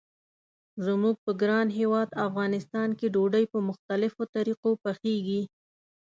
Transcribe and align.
زموږ 0.85 1.15
په 1.25 1.31
ګران 1.41 1.67
هیواد 1.79 2.09
افغانستان 2.27 2.89
کې 2.99 3.07
ډوډۍ 3.13 3.45
په 3.53 3.59
مختلفو 3.69 4.21
طریقو 4.35 4.71
پخیږي. 4.83 5.41